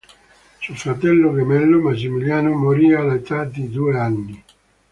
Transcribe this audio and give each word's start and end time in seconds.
Suo 0.57 0.73
fratello 0.73 1.31
gemello, 1.35 1.77
Massimiliano, 1.79 2.55
morì 2.57 2.91
all'età 2.91 3.43
di 3.43 3.69
due 3.69 3.99
anni. 3.99 4.43